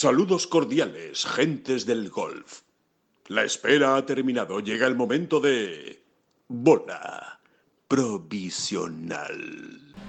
[0.00, 2.60] Saludos cordiales, gentes del golf.
[3.26, 4.60] La espera ha terminado.
[4.60, 6.04] Llega el momento de...
[6.46, 7.40] Bola
[7.88, 9.26] provisional.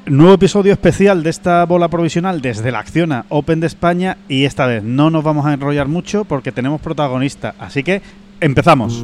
[0.06, 4.68] Nuevo episodio especial de esta bola provisional desde la Acciona Open de España y esta
[4.68, 8.04] vez no nos vamos a enrollar mucho porque tenemos protagonista, así que
[8.42, 9.04] empezamos.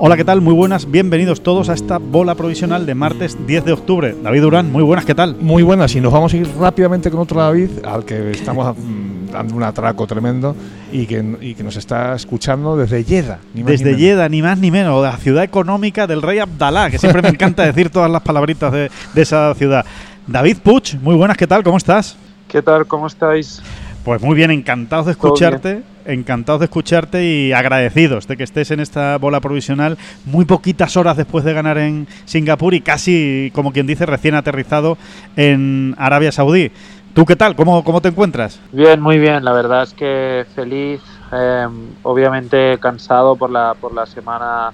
[0.00, 0.40] Hola, ¿qué tal?
[0.40, 4.14] Muy buenas, bienvenidos todos a esta bola provisional de martes 10 de octubre.
[4.22, 5.34] David Durán, muy buenas, ¿qué tal?
[5.34, 9.32] Muy buenas, y nos vamos a ir rápidamente con otro David, al que estamos mm,
[9.32, 10.54] dando un atraco tremendo
[10.92, 13.40] y que, y que nos está escuchando desde Yeda.
[13.54, 16.90] Ni más desde ni Yeda, ni más ni menos, la ciudad económica del rey Abdalá,
[16.90, 19.84] que siempre me encanta decir todas las palabritas de, de esa ciudad.
[20.28, 21.64] David Puch, muy buenas, ¿qué tal?
[21.64, 22.16] ¿Cómo estás?
[22.46, 22.86] ¿Qué tal?
[22.86, 23.60] ¿Cómo estáis?
[24.08, 28.80] Pues muy bien, encantados de escucharte, encantados de escucharte y agradecidos de que estés en
[28.80, 33.86] esta bola provisional muy poquitas horas después de ganar en Singapur y casi, como quien
[33.86, 34.96] dice, recién aterrizado
[35.36, 36.72] en Arabia Saudí.
[37.12, 37.54] ¿Tú qué tal?
[37.54, 38.58] ¿Cómo, cómo te encuentras?
[38.72, 39.44] Bien, muy bien.
[39.44, 41.66] La verdad es que feliz, eh,
[42.02, 44.72] obviamente cansado por la, por la semana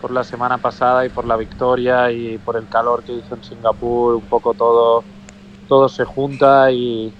[0.00, 3.44] por la semana pasada y por la victoria y por el calor que hizo en
[3.44, 5.04] Singapur, un poco todo
[5.68, 7.12] todo se junta y,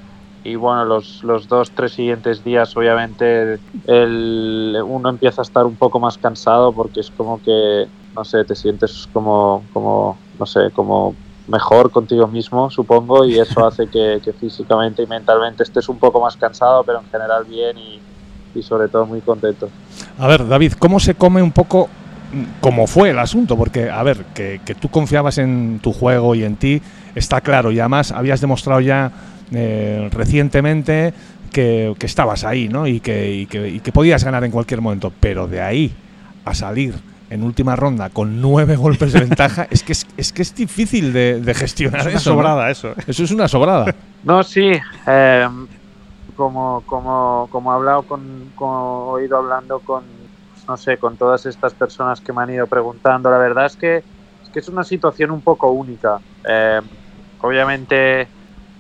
[0.45, 5.77] y bueno, los, los, dos, tres siguientes días obviamente el, uno empieza a estar un
[5.77, 10.71] poco más cansado porque es como que, no sé, te sientes como, como no sé,
[10.73, 11.15] como
[11.49, 16.21] mejor contigo mismo, supongo, y eso hace que, que, físicamente y mentalmente estés un poco
[16.21, 18.01] más cansado, pero en general bien y,
[18.55, 19.69] y sobre todo muy contento.
[20.19, 21.89] A ver, David, ¿cómo se come un poco
[22.61, 23.57] cómo fue el asunto?
[23.57, 26.83] Porque, a ver, que, que tú confiabas en tu juego y en ti,
[27.15, 29.13] está claro, y además habías demostrado ya
[29.53, 31.13] eh, recientemente
[31.53, 32.87] que, que, estabas ahí, ¿no?
[32.87, 35.93] Y que, y, que, y que podías ganar en cualquier momento, pero de ahí
[36.45, 36.95] a salir
[37.31, 41.13] en última ronda con nueve golpes de ventaja, es que es, es, que es difícil
[41.13, 42.31] de, de gestionar es una eso.
[42.31, 42.71] sobrada, ¿no?
[42.71, 42.95] eso.
[43.07, 43.95] Eso es una sobrada.
[44.23, 44.73] No, sí.
[45.07, 45.49] Eh,
[46.37, 50.05] como, como, como he hablado con, como he ido hablando con,
[50.69, 53.97] no sé, con todas estas personas que me han ido preguntando, la verdad es que
[53.99, 56.19] es, que es una situación un poco única.
[56.49, 56.81] Eh,
[57.41, 58.29] obviamente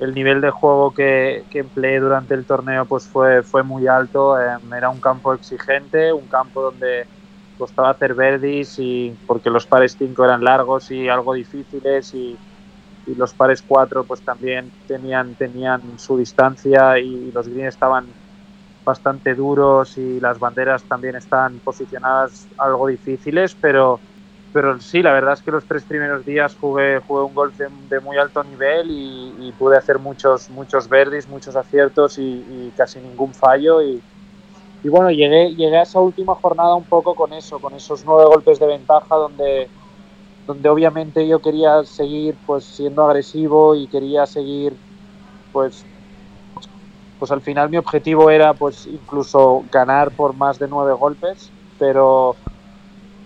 [0.02, 4.38] el nivel de juego que, que, empleé durante el torneo pues fue, fue muy alto.
[4.40, 7.06] Eh, era un campo exigente, un campo donde
[7.56, 12.36] costaba hacer verdis y porque los pares 5 eran largos y algo difíciles y,
[13.16, 18.06] los pares 4 pues también tenían, tenían su distancia y los greens estaban
[18.84, 23.98] bastante duros y las banderas también están posicionadas algo difíciles, pero
[24.52, 28.00] pero sí, la verdad es que los tres primeros días jugué, jugué un golf de,
[28.00, 33.32] muy alto nivel y, pude hacer muchos, muchos verdis, muchos aciertos y, y casi ningún
[33.32, 33.80] fallo.
[33.80, 34.02] Y,
[34.82, 38.24] y, bueno, llegué, llegué a esa última jornada un poco con eso, con esos nueve
[38.26, 39.68] golpes de ventaja donde,
[40.46, 44.74] donde obviamente yo quería seguir pues siendo agresivo y quería seguir
[45.52, 45.84] pues
[47.18, 52.34] pues al final mi objetivo era pues incluso ganar por más de nueve golpes, pero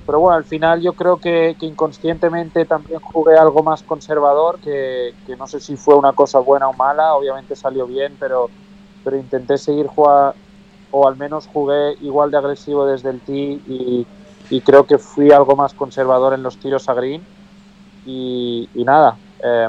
[0.07, 5.49] pero bueno, al final yo creo que, inconscientemente también jugué algo más conservador, que, no
[5.49, 8.49] sé si fue una cosa buena o mala, obviamente salió bien, pero,
[9.13, 10.35] intenté seguir jugar,
[10.91, 13.61] o al menos jugué igual de agresivo desde el tee
[14.49, 17.25] y, creo que fui algo más conservador en los tiros a green.
[18.05, 19.69] Y, nada, eh,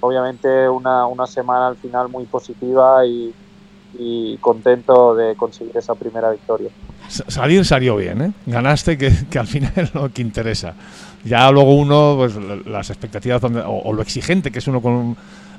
[0.00, 6.70] obviamente una, semana al final muy positiva y contento de conseguir esa primera victoria.
[7.10, 8.32] Salir salió bien, ¿eh?
[8.46, 10.74] Ganaste, que, que, al final es lo que interesa.
[11.24, 15.16] Ya luego uno, pues las expectativas donde, o, o, lo exigente que es uno con.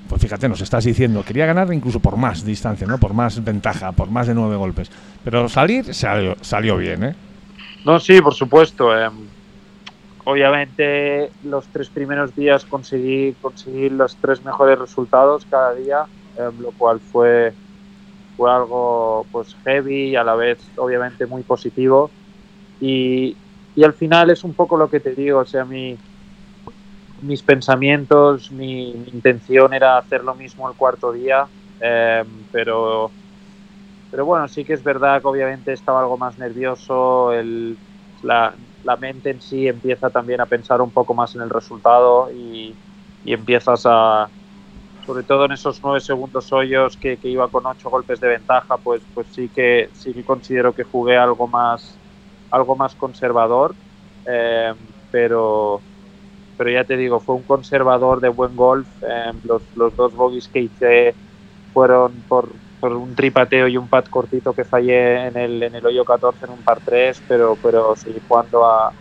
[0.07, 2.97] Pues fíjate, nos estás diciendo, quería ganar incluso por más distancia, ¿no?
[2.97, 4.89] Por más ventaja, por más de nueve golpes.
[5.23, 7.15] Pero salir salió, salió bien, ¿eh?
[7.85, 8.97] No, sí, por supuesto.
[8.97, 9.09] Eh,
[10.23, 16.05] obviamente, los tres primeros días conseguí conseguir los tres mejores resultados cada día,
[16.37, 17.53] eh, lo cual fue
[18.41, 22.09] fue algo pues heavy y a la vez obviamente muy positivo.
[22.79, 23.37] Y,
[23.75, 25.95] y, al final es un poco lo que te digo, o sea, mi,
[27.21, 31.45] mis pensamientos, mi, mi intención era hacer lo mismo el cuarto día,
[31.81, 33.11] eh, pero,
[34.09, 37.77] pero bueno, sí que es verdad que obviamente estaba algo más nervioso, el,
[38.23, 42.31] la, la mente en sí empieza también a pensar un poco más en el resultado
[42.31, 42.75] y,
[43.23, 44.31] y empiezas a,
[45.05, 48.77] sobre todo en esos nueve segundos hoyos que, que, iba con ocho golpes de ventaja,
[48.77, 51.95] pues, pues sí que sí que considero que jugué algo más,
[52.51, 53.73] algo más conservador,
[54.25, 54.73] eh,
[55.11, 55.81] pero
[56.61, 58.87] pero ya te digo, fue un conservador de buen golf.
[59.01, 61.15] Eh, los, los, dos bogies que hice
[61.73, 62.49] fueron por,
[62.79, 66.45] por, un tripateo y un pad cortito que fallé en el, en el hoyo 14
[66.45, 68.93] en un par 3, pero, pero seguí jugando a,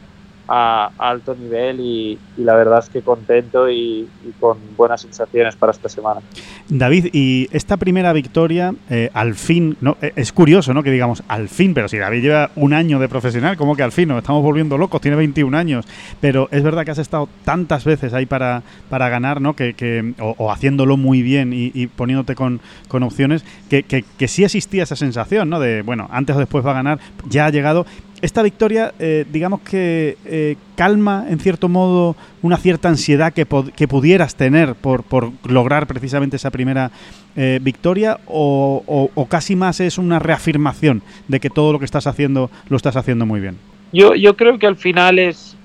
[0.53, 4.09] a alto nivel y, la verdad es que contento y,
[4.41, 6.21] con buenas sensaciones para esta semana.
[6.69, 10.83] David, y esta primera victoria, eh, al fin, no eh, es curioso, ¿no?
[10.83, 13.93] Que digamos al fin, pero si David lleva un año de profesional, como que al
[13.93, 15.87] fin nos estamos volviendo locos, tiene 21 años,
[16.21, 19.55] pero es verdad que has estado tantas veces ahí para, para ganar, ¿no?
[19.55, 24.27] Que, que o, haciéndolo muy bien y, y poniéndote con, con opciones, que, que, que
[24.27, 25.61] sí existía esa sensación, ¿no?
[25.61, 26.99] De, bueno, antes o después va a ganar,
[27.29, 27.87] ya ha llegado
[28.23, 34.35] esta victoria, eh, digamos que eh, calma en cierto modo una cierta ansiedad que, pudieras
[34.35, 35.05] tener por,
[35.49, 36.91] lograr precisamente esa primera
[37.37, 42.51] eh, victoria o, casi más es una reafirmación de que todo lo que estás haciendo
[42.69, 43.57] lo estás haciendo muy bien.
[43.93, 45.57] Yo, creo que al final es,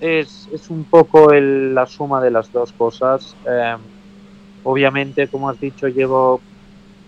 [0.70, 3.36] un poco la suma de las dos cosas.
[3.48, 3.76] Eh,
[4.64, 6.42] obviamente, como has dicho, llevo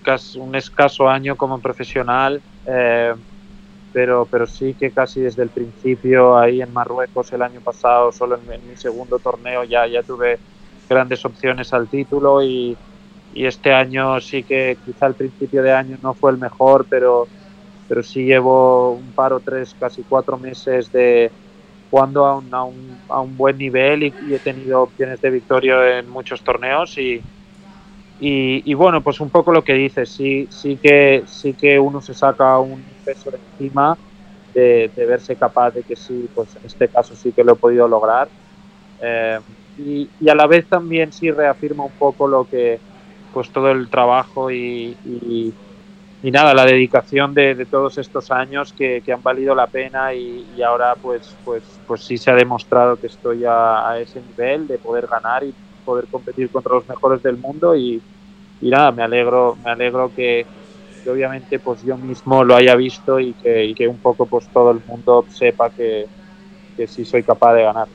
[0.03, 2.41] casi un escaso año como profesional.
[3.97, 8.37] Pero, pero sí que casi desde el principio ahí en Marruecos el año pasado, solo
[8.37, 10.37] en, en mi segundo torneo ya, ya tuve
[10.87, 12.77] grandes opciones al título y,
[13.33, 17.27] y, este año sí que quizá al principio de año no fue el mejor, pero,
[17.87, 21.31] pero sí llevo un par o tres, casi cuatro meses de
[21.89, 25.31] jugando a un, a un, a un buen nivel y, y, he tenido opciones de
[25.31, 27.19] victoria en muchos torneos y,
[28.19, 31.99] y, y, bueno, pues un poco lo que dices, sí, sí, que, sí que uno
[31.99, 33.97] se saca un peso encima
[34.53, 37.55] de, de, verse capaz de que sí, pues en este caso sí que lo he
[37.55, 38.27] podido lograr.
[39.01, 39.39] Eh,
[39.77, 42.79] y, y, a la vez también sí reafirma un poco lo que,
[43.33, 45.53] pues todo el trabajo y, y,
[46.23, 50.13] y nada, la dedicación de, de, todos estos años que, que han valido la pena
[50.13, 54.67] y, ahora pues, pues, pues sí se ha demostrado que estoy a, a ese nivel
[54.67, 55.53] de poder ganar y
[55.85, 58.01] poder competir contra los mejores del mundo y,
[58.59, 60.45] y nada, me alegro, me alegro que,
[61.09, 64.71] obviamente pues yo mismo lo haya visto y que, y que un poco pues todo
[64.71, 66.05] el mundo sepa que,
[66.75, 67.87] que sí soy capaz de ganar.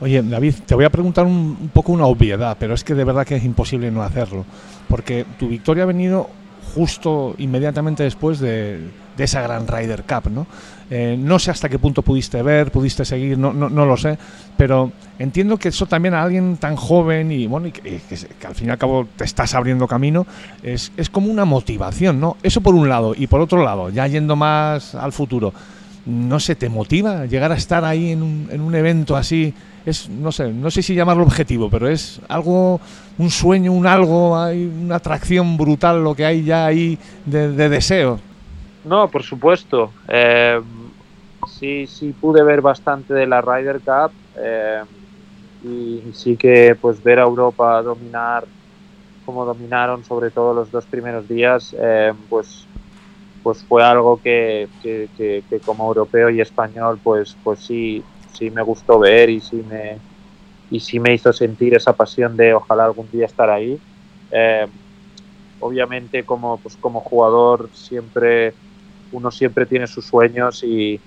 [0.00, 3.04] Oye, David, te voy a preguntar un, un, poco una obviedad, pero es que de
[3.04, 4.44] verdad que es imposible no hacerlo,
[4.88, 6.28] porque tu victoria ha venido
[6.74, 10.46] justo inmediatamente después de, esa gran Ryder Cup, ¿no?
[10.90, 14.18] Eh, no sé hasta qué punto pudiste ver, pudiste seguir, no, no, lo sé,
[14.56, 18.54] pero entiendo que eso también a alguien tan joven y bueno, que, que, que, al
[18.54, 20.26] fin y al cabo te estás abriendo camino,
[20.62, 22.36] es, es como una motivación, ¿no?
[22.42, 25.54] Eso por un lado, y por otro lado, ya yendo más al futuro,
[26.06, 29.54] no sé, ¿te motiva llegar a estar ahí en un, en un evento así?
[29.86, 32.80] Es, no sé, no sé si llamarlo objetivo, pero es algo,
[33.18, 37.68] un sueño, un algo, hay una atracción brutal lo que hay ya ahí de, de
[37.68, 38.18] deseo.
[38.84, 39.92] No, por supuesto.
[40.08, 40.60] Eh,
[41.48, 44.82] sí, sí pude ver bastante de la Ryder Cup eh,
[45.64, 48.44] y sí que pues ver a Europa dominar
[49.24, 52.66] como dominaron sobre todo los dos primeros días, eh, pues
[53.44, 58.02] pues fue algo que, que, que, como europeo y español pues pues sí
[58.32, 59.98] sí me gustó ver y sí me
[60.70, 63.78] y sí me hizo sentir esa pasión de ojalá algún día estar ahí.
[64.30, 64.66] Eh,
[65.60, 68.54] obviamente como pues como jugador siempre
[69.12, 70.98] uno siempre tiene sus sueños y,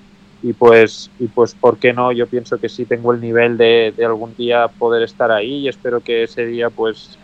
[0.43, 3.93] y, pues y pues por qué no yo pienso que sí tengo el nivel de,
[3.97, 7.17] de, algún día poder estar ahí y espero que ese día pues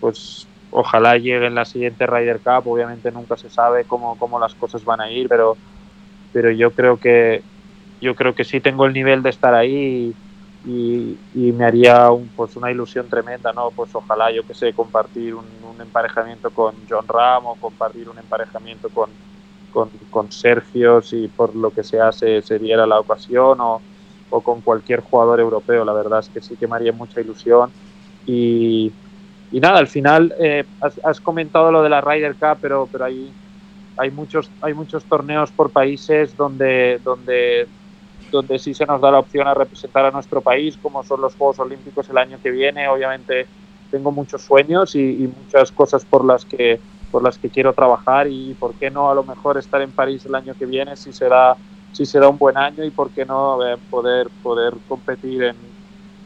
[0.00, 4.54] pues ojalá llegue en la siguiente Ryder Cup obviamente nunca se sabe cómo, cómo las
[4.54, 5.56] cosas van a ir pero
[6.32, 7.42] pero yo creo que
[8.00, 10.12] yo creo que sí tengo el nivel de estar ahí
[10.66, 15.34] y, me haría un, pues una ilusión tremenda no pues ojalá yo que sé compartir
[15.34, 15.44] un,
[15.80, 19.10] emparejamiento con John Ram o compartir un emparejamiento con
[20.10, 23.82] con, Sergio, si por lo que se, se diera la ocasión, o,
[24.30, 25.84] o, con cualquier jugador europeo.
[25.84, 27.72] La verdad es que sí que me haría mucha ilusión.
[28.24, 28.92] Y,
[29.52, 33.04] y nada, al final eh, has, has, comentado lo de la Ryder Cup, pero, pero
[33.04, 33.32] hay,
[33.96, 37.68] hay, muchos, hay muchos torneos por países donde, donde,
[38.30, 41.34] donde sí se nos da la opción a representar a nuestro país, como son los
[41.34, 42.88] Juegos Olímpicos el año que viene.
[42.88, 43.46] Obviamente
[43.90, 46.80] tengo muchos sueños y, muchas cosas por las que
[47.12, 50.26] por las que quiero trabajar y por qué no a lo mejor estar en París
[50.26, 51.54] el año que viene si será
[51.92, 55.54] si será un buen año y por qué no eh, poder poder competir en,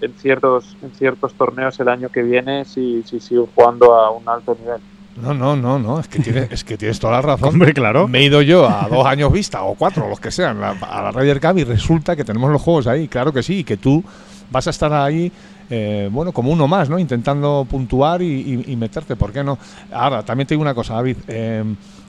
[0.00, 4.28] en, ciertos en ciertos torneos el año que viene si, si sigo jugando a un
[4.28, 4.80] alto nivel.
[5.20, 7.48] No, no, no, no, es que tienes, es que tienes toda la razón.
[7.54, 8.06] Hombre, claro.
[8.06, 11.10] Me he ido yo a dos años vista, o cuatro, los que sean, a la
[11.10, 14.02] Ryder Cup y resulta que tenemos los juegos ahí, claro que sí, y que tú
[14.50, 15.32] vas a estar ahí
[15.70, 16.98] eh, bueno, como uno más, ¿no?
[16.98, 19.58] Intentando puntuar y, meterte, ¿por qué no?
[19.92, 21.16] Ahora, también te digo una cosa, David.
[21.28, 21.64] Eh,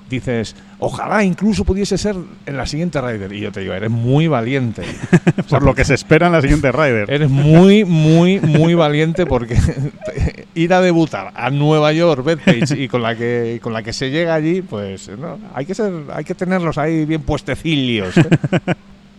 [0.09, 3.31] dices, ojalá incluso pudiese ser en la siguiente Rider.
[3.33, 4.83] Y yo te digo, eres muy valiente.
[5.49, 7.09] Por lo que se espera en la siguiente Rider.
[7.09, 9.57] Eres muy, muy, muy valiente porque
[10.55, 14.09] ir a debutar a Nueva York, Bethpage, y con la que con la que se
[14.09, 18.17] llega allí, pues no, hay que ser, hay que tenerlos ahí bien puestecillos.
[18.17, 18.23] ¿eh?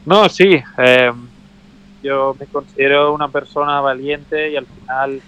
[0.06, 0.58] No, sí.
[0.78, 1.12] Eh,
[2.02, 5.20] yo me considero una persona valiente y al final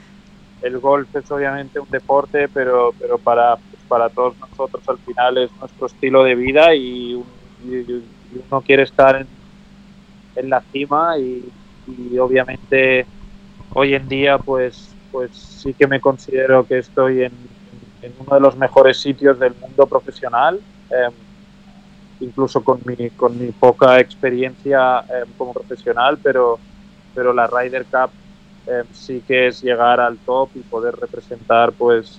[0.62, 3.57] el golf es obviamente un deporte, pero, pero para
[3.92, 9.26] para todos nosotros al final es nuestro estilo de vida y, uno quiere estar
[10.34, 11.44] en, la cima y,
[12.18, 13.04] obviamente
[13.75, 17.32] hoy en día pues pues sí que me considero que estoy en,
[18.18, 20.58] uno de los mejores sitios del mundo profesional
[20.88, 21.12] em,
[22.20, 26.58] incluso con mi con mi poca experiencia em, como profesional pero
[27.14, 28.11] pero la Ryder Cup
[28.66, 32.18] em, sí que es llegar al top y poder representar pues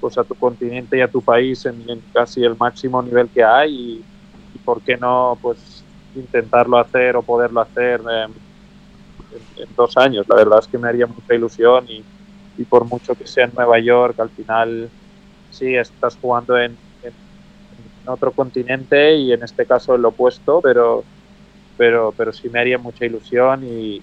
[0.00, 3.72] pues a tu continente y a tu país en, casi el máximo nivel que hay
[3.74, 4.04] y,
[4.64, 5.84] por qué no pues
[6.16, 8.32] intentarlo hacer o poderlo hacer en,
[9.76, 10.26] dos años.
[10.28, 12.02] La verdad es que me haría mucha ilusión y,
[12.56, 14.88] y, por mucho que sea en Nueva York, al final
[15.50, 17.12] sí estás jugando en, en
[18.06, 21.04] otro continente y en este caso el opuesto, pero
[21.76, 24.02] pero, pero sí me haría mucha ilusión y,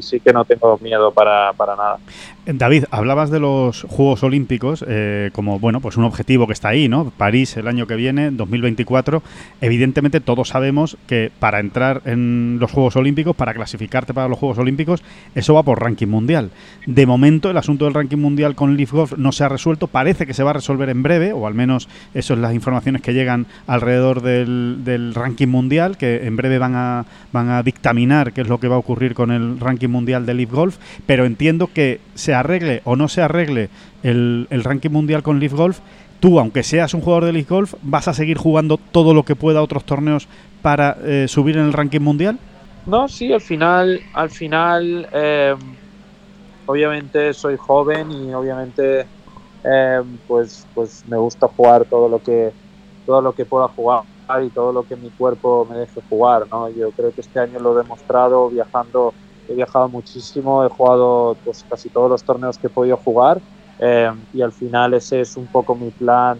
[0.00, 1.98] sí que no tengo miedo para, para, nada.
[2.46, 6.88] David, hablabas de los Juegos Olímpicos eh, como bueno, pues un objetivo que está ahí,
[6.88, 7.12] ¿no?
[7.16, 9.22] París el año que viene, 2024.
[9.60, 14.58] Evidentemente todos sabemos que para entrar en los Juegos Olímpicos, para clasificarte para los Juegos
[14.58, 15.02] Olímpicos,
[15.34, 16.50] eso va por ranking mundial.
[16.86, 20.26] De momento el asunto del ranking mundial con Leaf Golf no se ha resuelto, parece
[20.26, 23.12] que se va a resolver en breve, o al menos eso es las informaciones que
[23.12, 26.87] llegan alrededor del ranking mundial, que en breve van a
[27.32, 30.34] van a dictaminar qué es lo que va a ocurrir con el ranking mundial de
[30.34, 30.76] Leaf Golf,
[31.06, 33.70] pero entiendo que se arregle o no se arregle
[34.02, 35.80] el, ranking mundial con Leaf Golf,
[36.20, 39.36] tú, aunque seas un jugador de Leaf Golf, vas a seguir jugando todo lo que
[39.36, 40.28] pueda otros torneos
[40.62, 42.38] para eh, subir en el ranking mundial.
[42.86, 45.54] No, sí, al final, al final, eh,
[46.66, 49.06] obviamente soy joven y obviamente,
[49.64, 52.50] eh, pues, pues me gusta jugar todo lo que,
[53.04, 54.02] todo lo que pueda jugar
[54.44, 56.68] y todo lo que mi cuerpo me deje jugar, ¿no?
[56.68, 59.14] Yo creo que este año lo he demostrado viajando,
[59.48, 63.40] he viajado muchísimo, he jugado pues casi todos los torneos que he podido jugar
[63.78, 66.38] eh, y al final ese es un poco mi plan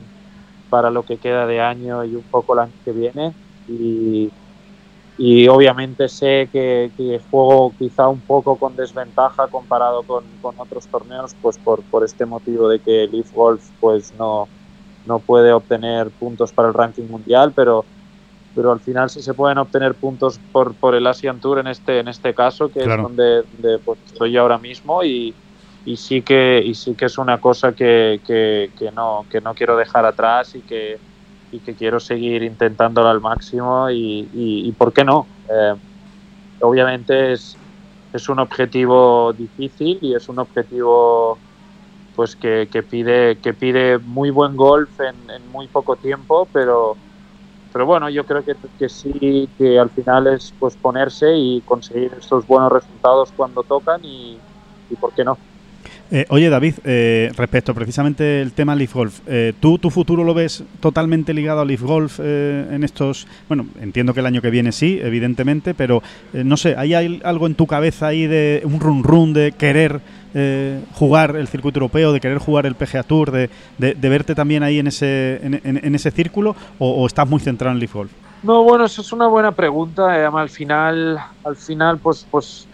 [0.69, 3.33] para lo que queda de año y un poco el año que viene
[3.67, 4.31] y,
[5.17, 10.87] y obviamente sé que, que, juego quizá un poco con desventaja comparado con, con otros
[10.89, 14.51] torneos pues por, por este motivo de que Leaf Golf pues no
[15.09, 17.85] no puede obtener puntos para el ranking mundial, pero,
[18.55, 21.99] pero al final sí se pueden obtener puntos por, por el Asian Tour en este,
[21.99, 23.43] en este caso, que es donde,
[23.85, 25.35] pues, estoy ahora mismo y,
[25.85, 29.55] y, sí que, y sí que es una cosa que, que, que, no, que no
[29.55, 30.99] quiero dejar atrás y que,
[31.51, 35.27] y que quiero seguir intentándolo al máximo y, y, ¿por qué no?
[35.49, 35.75] Eh,
[36.61, 37.57] obviamente es,
[38.13, 41.39] es un objetivo difícil y es un objetivo
[42.19, 46.97] pues que, pide que pide muy buen golf en, muy poco tiempo pero
[47.73, 52.13] pero bueno yo creo que, que, sí que al final es pues ponerse y conseguir
[52.19, 54.37] estos buenos resultados cuando tocan y,
[54.91, 55.39] y por qué no
[56.11, 60.33] eh, oye, David, eh, respecto precisamente el tema Leaf Golf, eh, ¿tú tu futuro lo
[60.33, 63.27] ves totalmente ligado a Leaf Golf en estos...
[63.47, 67.55] Bueno, entiendo que el año que viene sí, evidentemente, pero no sé, ¿hay algo en
[67.55, 70.01] tu cabeza ahí de un run run de querer
[70.95, 74.79] jugar el circuito europeo, de querer jugar el PGA Tour, de, de, verte también ahí
[74.79, 78.11] en ese, en, ese círculo, o, estás muy centrado en Leaf Golf?
[78.43, 80.27] No, bueno, eso es una buena pregunta.
[80.27, 82.69] al final, al final, pues, pues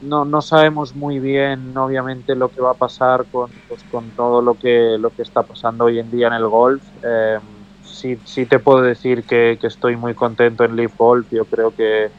[0.00, 4.40] no, no sabemos muy bien, obviamente, lo que va a pasar con, pues, con todo
[4.40, 6.82] lo que, lo que está pasando hoy en día en el golf.
[7.02, 7.38] Eh,
[7.84, 11.26] sí, sí te puedo decir que, que, estoy muy contento en Leaf Golf.
[11.30, 12.10] Yo creo que,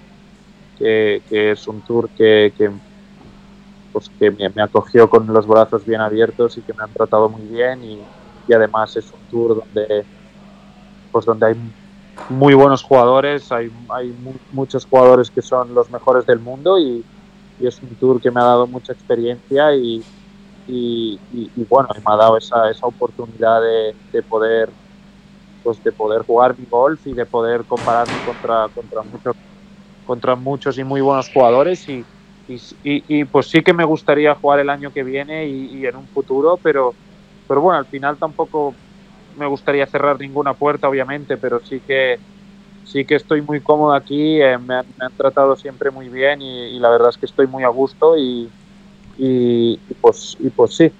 [0.78, 2.54] que, es un tour que,
[3.92, 7.30] pues, que me, me, acogió con los brazos bien abiertos y que me han tratado
[7.30, 7.84] muy bien.
[7.84, 8.00] Y,
[8.48, 10.06] y además es un tour donde,
[11.12, 11.56] pues, donde hay
[12.30, 14.16] muy buenos jugadores, hay, hay
[14.52, 17.04] muchos jugadores que son los mejores del mundo y,
[17.62, 20.03] y es un tour que me ha dado mucha experiencia y,
[20.68, 21.20] y,
[21.70, 24.70] bueno, me ha dado esa, esa oportunidad de, de, poder
[25.63, 29.36] pues de poder jugar mi golf y de poder compararme contra, contra muchos
[30.06, 32.03] contra muchos y muy buenos jugadores y,
[32.84, 36.60] y, pues sí que me gustaría jugar el año que viene y, en un futuro,
[36.62, 36.94] pero,
[37.48, 38.74] pero bueno, al final tampoco
[39.38, 42.20] me gustaría cerrar ninguna puerta, obviamente, pero sí que
[42.86, 46.90] sí que estoy muy cómodo aquí, eh, me, han, tratado siempre muy bien y, la
[46.90, 48.50] verdad es que estoy muy a gusto y,
[49.18, 50.92] y, y pues, y pues sí,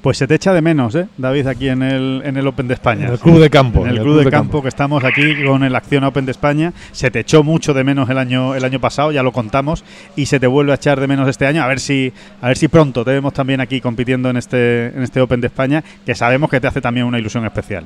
[0.00, 1.08] Pues se te echa de menos, ¿eh?
[1.18, 3.06] David, aquí en el, en el Open de España.
[3.06, 3.84] En el Club de Campo.
[3.84, 6.72] En el, Club, de, campo, que estamos aquí con el Acción Open de España.
[6.92, 9.84] Se te echó mucho de menos el año, el año pasado, ya lo contamos,
[10.16, 11.62] y se te vuelve a echar de menos este año.
[11.62, 15.02] A ver si, a ver si pronto te vemos también aquí compitiendo en este, en
[15.02, 17.84] este Open de España, que sabemos que te hace también una ilusión especial.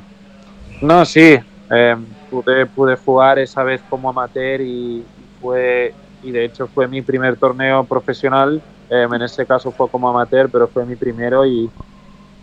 [0.81, 1.37] No, sí,
[1.71, 1.97] eh,
[2.43, 7.39] pude, pude jugar esa vez como amateur y fue y de hecho fue mi primer
[7.39, 8.65] torneo profesional.
[8.89, 11.75] Eh, en este caso fue como amateur, pero fue mi primero y,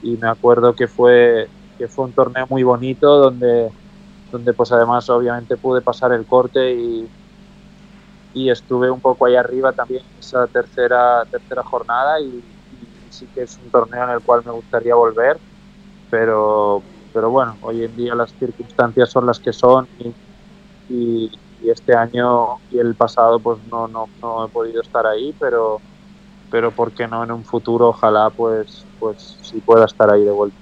[0.01, 3.73] y me acuerdo que fue que fue un torneo muy bonito donde
[4.31, 7.11] donde pues además obviamente pude pasar el corte y,
[8.33, 13.41] y estuve un poco ahí arriba también esa tercera tercera jornada y, y sí que
[13.43, 15.41] es un torneo en el cual me gustaría volver
[16.09, 19.87] pero pero bueno hoy en día las circunstancias son las que son
[20.89, 21.31] y,
[21.63, 25.79] este año y el pasado pues no, no, no he podido estar ahí pero
[26.49, 30.31] pero por qué no en un futuro ojalá pues pues sí pueda estar ahí de
[30.31, 30.57] vuelta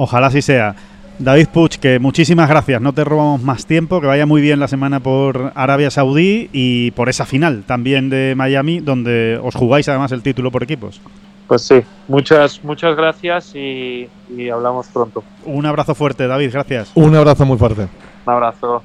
[0.00, 0.76] Ojalá así sea.
[1.18, 4.68] David Puch, que muchísimas gracias, no te robamos más tiempo, que vaya muy bien la
[4.68, 10.12] semana por Arabia Saudí y por esa final también de Miami, donde os jugáis además
[10.12, 11.00] el título por equipos.
[11.48, 16.92] Pues sí muchas muchas gracias y, y hablamos pronto Un abrazo fuerte, David, gracias.
[16.94, 17.88] Un abrazo muy fuerte.
[18.26, 18.82] un abrazo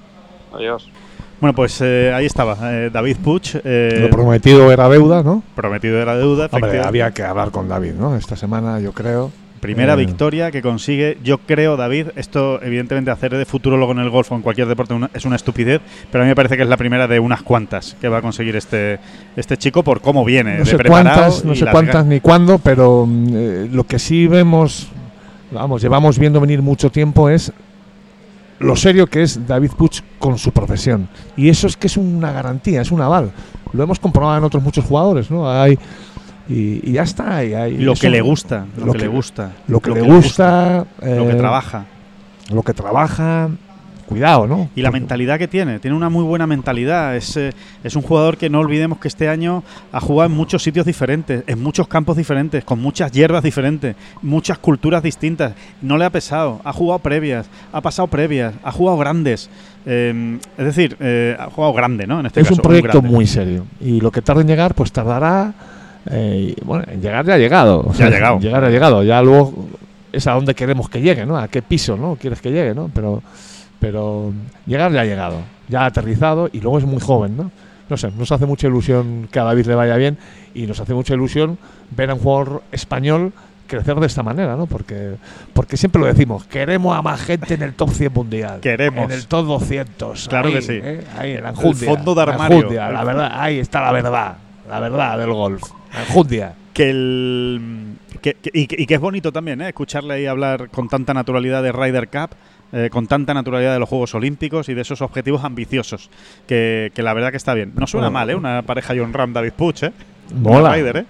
[0.53, 0.89] adiós
[1.41, 5.43] Bueno, pues eh, ahí estaba, eh, David Puch, eh, Lo prometido era deuda, ¿no?
[5.55, 6.47] prometido de la deuda.
[6.51, 8.15] Hombre, había que hablar con David, ¿no?
[8.15, 9.31] Esta semana, yo creo.
[9.63, 14.09] Primera Eh, victoria que consigue, yo creo, David, esto evidentemente hacer de futurólogo en el
[14.09, 16.63] golf o en cualquier deporte una- es una estupidez, pero a mí me parece que
[16.63, 18.99] es la primera de unas cuantas que va a conseguir este,
[19.35, 20.53] este chico por cómo viene.
[20.59, 23.97] No de sé preparado cuántas, no sé cuántas ni cuándo, pero mm, eh, lo que
[23.99, 24.87] sí vemos,
[25.51, 27.51] vamos, llevamos viendo venir mucho tiempo es
[28.59, 31.07] lo serio que es David Puch con su profesión.
[31.35, 33.31] Y eso es que es una garantía, es un aval.
[33.73, 35.49] Lo hemos comprobado en otros muchos jugadores, ¿no?
[35.49, 35.77] Hay,
[36.49, 37.43] y, y ya está.
[37.43, 39.51] y lo eso- que le gusta, lo, que, le gusta.
[39.67, 41.85] Lo que le gusta, lo que eh, trabaja.
[42.51, 43.49] Lo que trabaja.
[44.05, 44.69] Cuidado, ¿no?
[44.75, 47.15] Y la mentalidad que tiene, tiene una muy buena mentalidad.
[47.15, 47.51] Es, eh,
[47.85, 51.43] es un jugador que no olvidemos que este año ha jugado en muchos sitios diferentes,
[51.47, 55.53] en muchos campos diferentes, con muchas hierbas diferentes, muchas culturas distintas.
[55.81, 59.49] No le ha pesado, ha jugado previas, ha pasado previas, ha jugado grandes.
[59.85, 62.19] Eh, es decir, eh, ha jugado grande, ¿no?
[62.19, 63.09] En este es caso, un proyecto grande.
[63.09, 63.65] muy serio.
[63.79, 65.53] Y lo que tarde en llegar, pues tardará.
[66.11, 67.91] Eh, y, bueno, en llegar ya ha llegado.
[67.93, 68.39] Ya ha llegado.
[68.41, 69.03] llegar ha llegado.
[69.03, 69.53] Ya luego
[70.11, 71.37] es a donde queremos que llegue, ¿no?
[71.37, 72.15] A qué piso, ¿no?
[72.15, 72.89] Quieres que llegue, ¿no?
[72.93, 73.21] Pero,
[73.79, 74.31] pero
[74.65, 75.37] llegar ya ha llegado.
[75.67, 77.51] Ya ha aterrizado y luego es muy joven, ¿no?
[77.89, 80.17] No sé, nos hace mucha ilusión que a David le vaya bien
[80.53, 81.57] y nos hace mucha ilusión
[81.91, 83.33] ver a un jugador español
[83.67, 84.67] crecer de esta manera, ¿no?
[84.67, 85.15] Porque,
[85.53, 88.59] porque siempre lo decimos, queremos a más gente en el top 100 mundial.
[88.61, 89.05] Queremos.
[89.05, 90.27] En el top 200.
[90.27, 90.79] Claro ahí, que sí.
[90.81, 91.03] ¿eh?
[91.17, 91.89] Ahí, en la enjundia.
[91.89, 92.57] fondo de la armario.
[92.57, 94.37] enjundia, la verdad, ahí está la verdad.
[94.69, 95.63] La verdad del golf.
[96.07, 96.53] Enjundia.
[96.73, 97.61] que el
[98.21, 99.67] que- que- y, que, y que es bonito también ¿eh?
[99.69, 102.31] escucharle ahí hablar con tanta naturalidad de Ryder Cup
[102.71, 106.09] eh, con tanta naturalidad de los Juegos Olímpicos y de esos objetivos ambiciosos
[106.47, 108.19] que, que la verdad que está bien no suena Bueno.
[108.19, 108.35] mal ¿eh?
[108.35, 109.91] una pareja John Ram David Puch ¿eh?
[110.33, 110.59] Mola.
[110.61, 111.05] Una Ryder, ¿eh?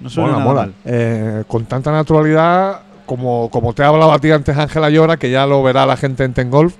[0.00, 0.60] no suena Mola, nada mola.
[0.66, 5.16] mal Eh, con tanta naturalidad, como, como te ha hablado a ti antes Ángela Llora,
[5.16, 6.74] que ya lo verá la gente en Ten Golf,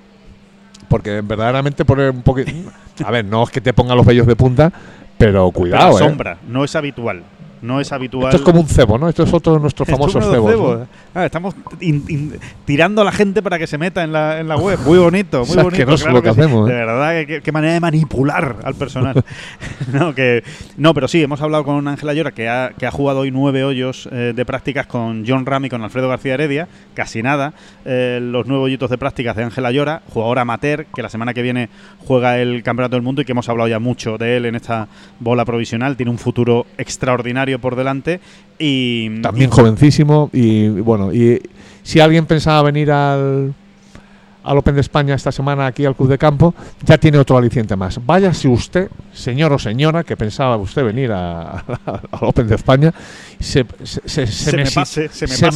[0.89, 2.51] porque verdaderamente pone un poquito.
[3.05, 4.71] A ver, no es que te ponga los vellos de punta,
[5.17, 6.07] pero Pero cuidado, la eh.
[6.09, 7.23] sombra no es habitual
[7.61, 9.09] no es habitual Esto es como un cebo, ¿no?
[9.09, 10.51] Esto es otro de nuestros famosos cebos.
[10.51, 10.87] cebos.
[11.15, 14.47] Ah, estamos in- in- tirando a la gente para que se meta en la, en
[14.47, 14.79] la web.
[14.85, 15.67] Muy bonito, muy Es bonito.
[15.69, 16.73] asqueroso claro lo que hacemos, ¿eh?
[16.73, 19.23] De verdad, qué, qué manera de manipular al personal.
[19.93, 20.43] no, que,
[20.77, 23.63] no, pero sí, hemos hablado con Ángela Llora, que ha, que ha jugado hoy nueve
[23.63, 26.67] hoyos eh, de prácticas con John Ram y con Alfredo García Heredia.
[26.93, 27.53] Casi nada.
[27.85, 31.41] Eh, los nueve hoyitos de prácticas de Ángela Llora, jugador amateur, que la semana que
[31.41, 31.69] viene
[32.05, 34.87] juega el Campeonato del Mundo y que hemos hablado ya mucho de él en esta
[35.19, 35.95] bola provisional.
[35.95, 38.19] Tiene un futuro extraordinario por delante.
[38.59, 40.29] Y También jovencísimo.
[40.33, 41.41] Y bueno, y
[41.83, 43.53] si alguien pensaba venir al,
[44.47, 46.55] al Open de España esta semana aquí al Club de Campo,
[46.85, 47.99] ya tiene otro aliciente más.
[48.05, 52.93] Váyase usted, señor o señora, que pensaba usted venir a- al Open de España,
[53.39, 55.09] se, se- se- se Se me si- pase,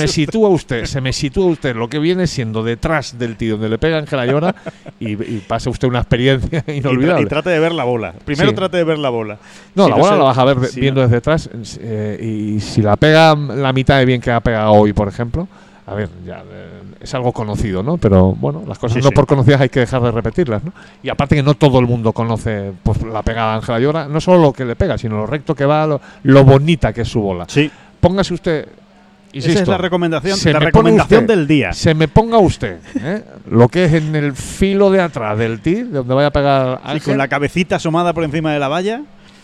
[0.08, 3.78] sitúa usted, se me sitúa usted lo que viene siendo detrás del tío donde le
[3.78, 4.56] pega Ángela Llora
[5.00, 7.24] y, y pase usted una experiencia Y, tra- inolvidable.
[7.24, 8.14] y trate de ver la bola.
[8.26, 8.56] Primero Sí.
[8.56, 9.38] trate de ver la bola.
[9.74, 11.50] No, Si la no bola la vas a ver si viendo no- desde atrás
[11.80, 15.48] eh, y si la pega la mitad de bien que ha pegado hoy, por ejemplo,
[15.92, 17.98] a ver, ya eh, es algo conocido, ¿no?
[17.98, 19.16] Pero bueno, las cosas Sí, no sí.
[19.16, 20.72] por conocidas hay que dejar de repetirlas, ¿no?
[21.04, 24.22] Y aparte que no todo el mundo conoce pues, la pegada de Ángela Llora, no
[24.22, 27.08] solo lo que le pega, sino lo recto que va, lo, lo bonita que es
[27.10, 27.46] su bola.
[27.48, 28.68] Sí, Póngase usted,
[29.34, 31.72] insisto, esa es la recomendación, se la me recomendación usted- del día.
[31.74, 33.24] se me ponga usted ¿eh?
[33.50, 37.00] lo que es en el filo de atrás del de donde vaya a pegar Sí,
[37.02, 39.02] con la cabecita asomada por encima de la valla.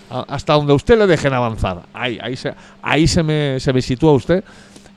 [0.09, 1.81] hasta donde usted le dejen avanzar.
[1.93, 4.41] Ahí, ahí, se, ahí se, me, se me sitúa usted.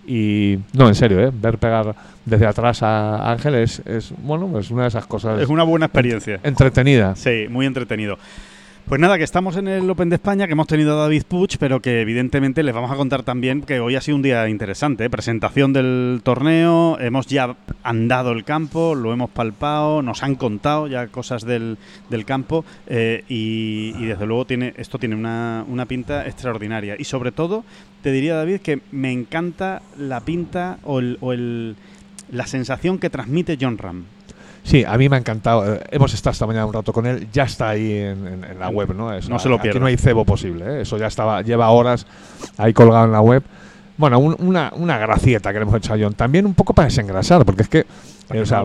[0.07, 1.31] Y no, en serio, ¿eh?
[1.33, 5.49] ver pegar desde atrás a Ángel es, es, bueno, es una de esas cosas Es
[5.49, 6.41] una buena experiencia.
[6.43, 7.19] entretenidas.
[7.19, 8.19] Sí, muy entretenido.
[8.91, 11.59] Pues nada, que estamos en el Open de España, que hemos tenido a David Puig,
[11.61, 15.05] pero que evidentemente les vamos a contar también que hoy ha sido un día interesante.
[15.05, 15.11] ¿eh?
[15.11, 21.07] Presentación del torneo, hemos ya andado el campo, lo hemos palpado, nos han contado ya
[21.07, 26.27] cosas del, del campo eh, y, y desde luego tiene esto tiene una, una pinta
[26.27, 26.97] extraordinaria.
[26.99, 27.63] Y sobre todo,
[28.03, 31.77] te diría David que me encanta la pinta o, el, o el-
[32.33, 34.05] la sensación que transmite John Ram.
[34.63, 35.79] Sí, a mí me ha encantado.
[35.91, 37.29] Hemos estado esta mañana un rato con él.
[37.33, 39.11] Ya está ahí en, en- en la web, ¿no?
[39.29, 39.81] No se lo Aquí pierda.
[39.81, 40.65] no hay cebo posible.
[40.79, 40.81] ¿eh?
[40.83, 42.07] Eso ya estaba, lleva horas
[42.59, 43.43] ahí colgado en la web.
[43.97, 46.15] Bueno, un- una, una gracieta que le hemos hecho a John.
[46.15, 47.87] También un poco para desengrasar, porque es que,
[48.31, 48.65] eh, o sea,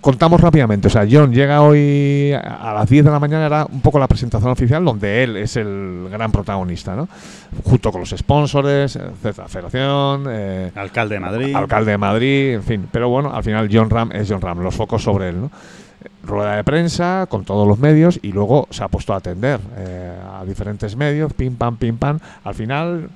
[0.00, 0.88] contamos rápidamente.
[0.88, 4.08] O sea, John llega hoy a las 10 de la mañana, era un poco la
[4.08, 7.08] presentación oficial, donde él es el gran protagonista, ¿no?
[7.64, 11.54] Junto con los sponsors, etcétera, Federación, eh, Alcalde de Madrid.
[11.54, 12.88] alcalde de Madrid, en fin.
[12.90, 15.50] Pero bueno, al final John Ram es John Ram, los focos sobre él, ¿no?
[16.22, 20.18] Rueda de prensa con todos los medios y luego se ha puesto a atender eh,
[20.32, 22.18] a diferentes medios, pim pam, pim pam.
[22.44, 23.10] Al final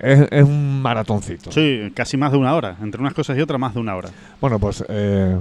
[0.00, 1.52] es, es un maratoncito.
[1.52, 2.76] Sí, casi más de una hora.
[2.82, 4.08] Entre unas cosas y otras, más de una hora.
[4.40, 5.36] Bueno, pues eh,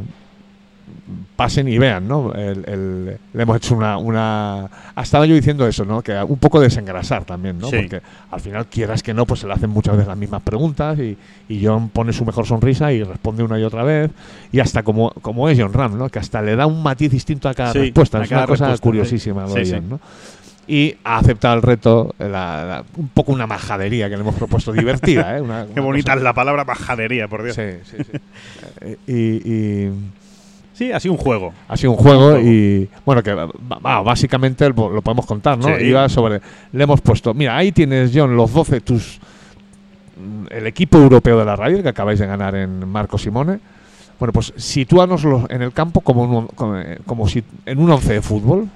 [1.36, 2.34] pasen y vean, ¿no?
[2.34, 4.68] El- el- le hemos hecho una, una...
[5.00, 6.02] Estaba yo diciendo eso, ¿no?
[6.02, 7.68] Que un poco desengrasar también, ¿no?
[7.70, 7.78] Sí.
[7.78, 10.98] Porque al final, quieras que no, pues se le hacen muchas veces las mismas preguntas
[10.98, 11.16] y,
[11.48, 14.10] y John pone su mejor sonrisa y responde una y otra vez.
[14.52, 16.10] Y hasta como, como es John Ram, ¿no?
[16.10, 18.18] Que hasta le da un matiz distinto a cada Sí, respuesta.
[18.20, 19.62] a Es cada una cosa curiosísima sí.
[19.72, 19.90] John.
[19.90, 20.00] ¿no?
[20.68, 22.28] Y ha aceptado el reto, la-
[22.66, 25.42] la- un poco una majadería que le hemos propuesto, divertida, ¿eh?
[25.42, 27.56] Una- Qué una bonita cosa- es la palabra majadería, por Dios.
[27.56, 28.18] Sí, Sí, sí.
[28.82, 30.16] Eh, y-
[30.80, 31.54] y ha sido un juego.
[31.68, 32.48] ha sido un juego, Un juego.
[32.50, 33.34] y bueno que
[34.04, 35.68] básicamente lo podemos contar, ¿no?
[35.78, 35.84] Sí.
[35.86, 39.20] Iba sobre le hemos puesto, mira, ahí tienes John los 12 tus
[40.18, 43.60] mm, el equipo europeo de la radio que acabáis de ganar en Marco Simone.
[44.20, 48.14] Bueno, pues sitúanoslo en el campo como un- como, eh, como si en un once
[48.14, 48.68] de fútbol.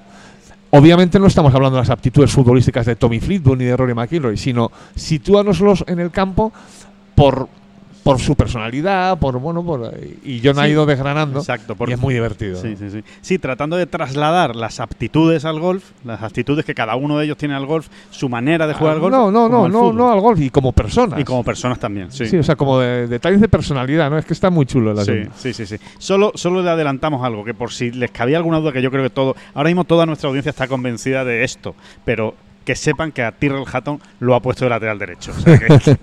[0.72, 4.36] Obviamente no estamos hablando de las aptitudes futbolísticas de Tommy Fleetwood ni de Rory McIlroy,
[4.36, 6.52] sino sitúanoslos en el campo
[7.14, 7.48] por
[8.02, 9.92] por su personalidad, por bueno, por
[10.24, 11.74] y John ha Sí, ido desgranando Exacto.
[11.76, 12.60] por- y es muy divertido.
[12.60, 13.04] Sí, sí, sí.
[13.20, 17.36] Sí, tratando de trasladar las aptitudes al golf, las actitudes que cada uno de ellos
[17.36, 19.12] tiene al golf, su manera de jugar Ah, al golf.
[19.12, 19.96] No, no, no, al no, fútbol.
[19.96, 21.20] no al golf y como personas.
[21.20, 22.26] Y como personas también, sí.
[22.26, 22.36] sí.
[22.38, 24.18] o sea, como de, detalles de personalidad, ¿no?
[24.18, 25.76] Es que está muy chulo el Sí, sí, sí, sí.
[25.98, 29.02] Solo, solo le adelantamos algo, que por si les cabía alguna duda, que yo creo
[29.02, 32.34] que todo, ahora mismo toda nuestra audiencia está convencida de esto, pero
[32.64, 35.32] que sepan que a Tyrrell Hatton lo ha puesto de lateral derecho.
[35.36, 35.66] O sea, que,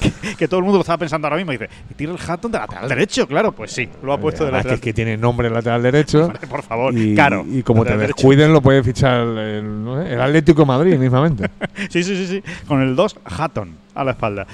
[0.00, 2.52] que- que todo el mundo lo estaba pensando ahora mismo y dice, ¿y Tyrrell Hatton
[2.52, 3.26] de lateral derecho?
[3.26, 6.32] Claro, pues sí, lo ha puesto de lateral es que tiene nombre en lateral derecho.
[6.50, 7.44] Por favor, y, caro.
[7.48, 8.14] y como te derecho.
[8.14, 11.50] descuiden, lo puede fichar el, Atlético de Madrid mismamente.
[11.90, 12.42] Sí, sí, sí, sí.
[12.66, 14.46] Con el 2, Hatton a la espalda.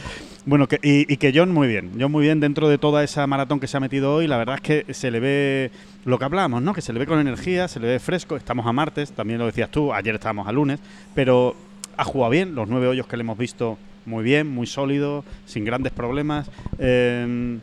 [0.44, 1.92] Bueno, que, y, que John muy bien.
[2.00, 4.26] John muy bien dentro de toda esa maratón que se ha metido hoy.
[4.26, 5.70] La verdad es que se le ve
[6.04, 6.72] lo que hablamos, ¿no?
[6.74, 8.36] Que se le ve con energía, se le ve fresco.
[8.36, 9.92] Estamos a martes, también lo decías tú.
[9.92, 10.80] Ayer estábamos a lunes.
[11.14, 11.54] Pero
[11.96, 12.54] ha jugado bien.
[12.54, 16.50] Los nueve hoyos que le hemos visto muy bien, muy sólido, sin grandes problemas.
[16.78, 17.58] Eh,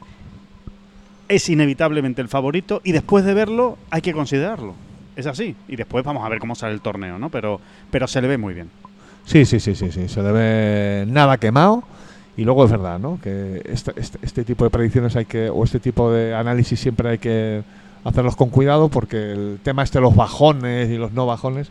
[1.30, 4.76] es inevitablemente el favorito y después de verlo hay que considerarlo.
[5.16, 5.56] Es así.
[5.68, 7.30] Y después vamos a ver cómo sale el torneo, ¿no?
[7.30, 7.62] Pero,
[7.92, 8.70] pero se le ve muy bien.
[9.30, 10.08] Sí, sí, sí, sí, sí.
[10.10, 11.84] Se le ve nada quemado.
[12.36, 13.20] Y luego es verdad, ¿no?
[13.22, 17.10] Que este, este, este tipo de predicciones hay que, o este tipo de análisis siempre
[17.10, 17.64] hay que
[18.06, 21.70] hacerlos con cuidado porque el tema este de los bajones y los no bajones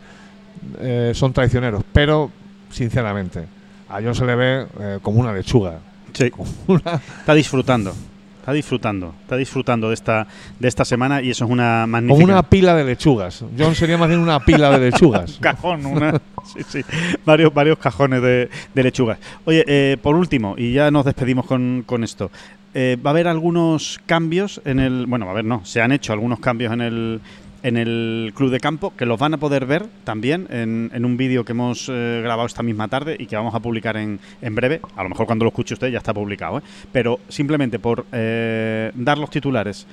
[0.79, 1.83] eh, son traicioneros.
[1.91, 2.29] Pero,
[2.69, 3.45] sinceramente,
[3.89, 5.79] a John se le ve eh, como una lechuga.
[6.13, 6.31] Sí.
[6.67, 7.91] Una- Está disfrutando.
[8.39, 9.13] Está disfrutando.
[9.23, 10.25] Está disfrutando de esta,
[10.59, 12.21] de esta semana y eso es una magnífica.
[12.21, 13.43] como una pila de lechugas.
[13.57, 15.37] John sería más bien una pila de lechugas.
[15.41, 16.19] cajón, una,
[16.67, 16.81] sí, sí,
[17.25, 19.19] varios, varios cajones de, lechugas.
[19.45, 22.31] Oye, eh, por último, y ya nos despedimos con, con esto,
[22.73, 25.91] eh, va a haber algunos cambios en el, bueno, va a haber no, se han
[25.91, 27.21] hecho algunos cambios en el,
[27.63, 31.17] en el club de campo que los van a poder ver también en, en un
[31.17, 34.55] vídeo que hemos eh, grabado esta misma tarde y que vamos a publicar en, en
[34.55, 34.81] breve.
[34.95, 36.61] A lo mejor cuando lo escuche usted ya está publicado, ¿eh?
[36.91, 39.85] pero simplemente por eh, dar los titulares,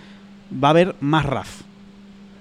[0.52, 1.62] va a haber más RAF.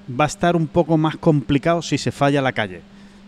[0.08, 2.82] Va a estar un poco más complicado si se falla la calle.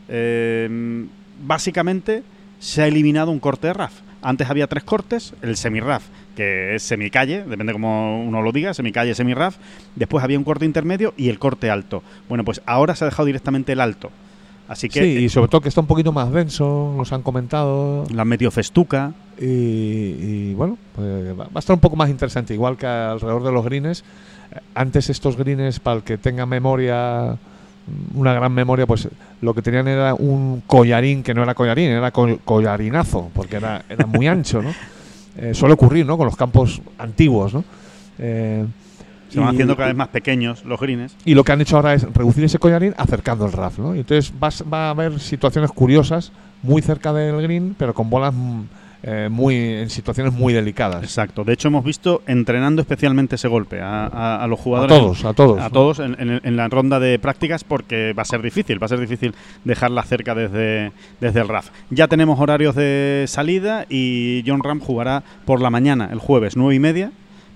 [0.10, 1.06] Eh,
[1.46, 2.24] básicamente
[2.60, 3.94] se ha eliminado un corte de RAF.
[4.22, 6.04] Antes había tres cortes, el semi-RAF,
[6.36, 9.58] que es semicalle, depende como uno lo diga, semicalle, semi-RAF.
[9.96, 12.02] Después había un corte intermedio y el corte alto.
[12.28, 14.10] Bueno, pues ahora se ha dejado directamente el alto.
[14.68, 17.22] Así que Sí, eh, y sobre todo que está un poquito más denso, nos han
[17.22, 18.06] comentado.
[18.12, 19.14] le han metido festuca.
[19.40, 21.08] Y, y, bueno, pues
[21.40, 24.04] va va a estar un poco más interesante, igual que alrededor de los greens.
[24.52, 27.38] Eh, Antes estos greens, para el que tenga memoria
[28.14, 29.08] una gran memoria, pues
[29.42, 33.84] lo que tenían era un collarín que no era collarín, era co- collarinazo, porque era,
[33.90, 34.74] era muy ancho, ¿no?
[35.40, 36.18] Eh, suele ocurrir, ¿no?
[36.18, 37.64] Con los campos antiguos, ¿no?
[38.18, 38.66] Eh,
[39.30, 41.16] Se van y- haciendo cada vez más pequeños los greens.
[41.26, 43.94] y lo que han hecho ahora es reducir ese collarín acercando el RAF, ¿no?
[43.96, 46.32] Y entonces vas- va a haber situaciones curiosas
[46.64, 48.62] muy cerca del green, pero con bolas mm,
[49.10, 51.02] eh, muy en situaciones muy delicadas.
[51.02, 51.46] Exacto.
[51.46, 54.98] De hecho, hemos visto entrenando especialmente ese golpe a, a- a los A jugadores.
[55.00, 55.62] todos, a todos.
[55.62, 58.86] A todos en, en- en la ronda de prácticas porque va a ser difícil, va
[58.86, 60.92] a ser difícil dejarla cerca desde,
[61.22, 61.70] desde el RAF.
[61.90, 66.76] Ya tenemos horarios de salida y John Ram jugará por la mañana, el jueves, nueve
[66.76, 67.12] y media,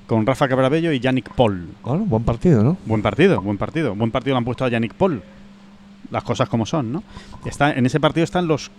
[0.08, 1.68] con Rafa Cabrabello y Yannick Paul.
[1.84, 2.78] Bueno, buen partido, ¿no?
[2.86, 3.94] Buen partido, buen partido.
[3.94, 5.22] Buen partido le han puesto a Yannick Paul.
[6.12, 7.04] Las cosas como son, ¿no?
[7.46, 8.72] Está, en ese partido están los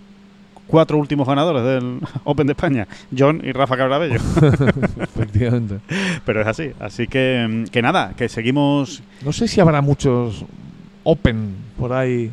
[0.72, 4.14] cuatro últimos ganadores del Open de España, John y Rafa Cabrabello.
[5.00, 5.80] Efectivamente.
[6.24, 6.70] Pero es así.
[6.80, 10.44] Así que, mm, que nada, que seguimos No sé si habrá muchos
[11.04, 12.32] Open por ahí.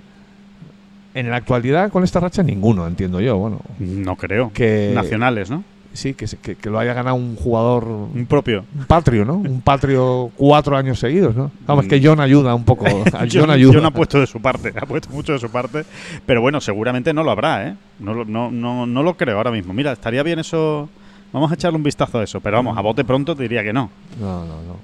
[1.15, 3.35] En la actualidad, con esta racha, ninguno, entiendo yo.
[3.37, 4.51] Bueno, No creo.
[4.53, 5.63] Que- Nacionales, ¿no?
[5.93, 8.65] Sí, que, que, que lo haya ganado un jugador, Un propio.
[8.77, 9.35] un patrio, ¿no?
[9.35, 11.51] Un patrio cuatro años seguidos, ¿no?
[11.65, 12.85] Vamos, es que John ayuda un poco.
[13.31, 13.73] John ayuda.
[13.73, 15.83] John ha puesto de su parte, ha puesto mucho de su parte.
[16.25, 17.75] Pero bueno, seguramente no lo habrá, ¿eh?
[17.99, 19.73] No, no, no, no lo creo ahora mismo.
[19.73, 20.89] Mira, estaría bien eso.
[21.33, 22.39] Vamos a echarle un vistazo a eso.
[22.41, 23.89] Pero vamos, a bote pronto te diría que no.
[24.19, 24.75] No, no, no.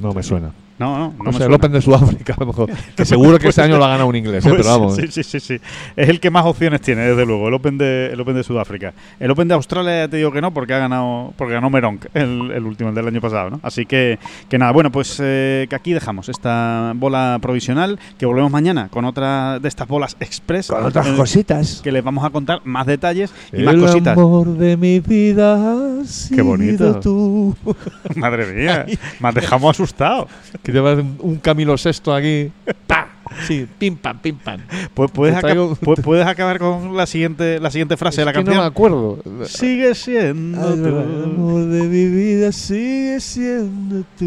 [0.00, 0.52] No me suena.
[0.78, 1.24] No, no, no.
[1.24, 1.52] Me sé, el.
[1.52, 2.70] Open de Sudáfrica, a lo mejor.
[2.96, 4.50] Que seguro que este año lo ha ganado un inglés, ¿eh?
[4.50, 4.96] Pero vamos.
[4.96, 5.60] Sí, sí, sí, sí.
[5.96, 8.92] Es el que más opciones tiene, desde luego, el Open de, el Open de Sudáfrica.
[9.20, 12.06] El Open de Australia ya te digo que no, porque ha ganado, porque ganó Meronk,
[12.14, 13.60] el, el último, el del año pasado, ¿no?
[13.62, 18.50] Así que, que nada, bueno, pues eh, que aquí dejamos esta bola provisional, que volvemos
[18.50, 20.68] mañana con otra de estas bolas express.
[20.68, 21.80] Con otras eh, cositas.
[21.82, 24.16] Que les vamos a contar más detalles y más el cositas.
[24.16, 27.00] amor de mi vida ha sido bonito.
[27.00, 27.56] tú.
[28.16, 28.86] Madre mía,
[29.20, 30.28] me has dejado asustado.
[30.66, 32.50] Que llevas un, un Camilo Sexto aquí.
[32.88, 33.08] ¡Pa!
[33.46, 34.60] Sí, pim pam, pim pam.
[34.96, 38.24] Pu- ¿Puedes, Te traigo- aca- pu- puedes acabar con la siguiente, la siguiente frase de
[38.24, 38.56] la que canción?
[38.56, 39.18] no me acuerdo.
[39.46, 40.86] Sigue siendo Ay, tú.
[40.88, 44.26] El amor de mi vida sigue siendo tú.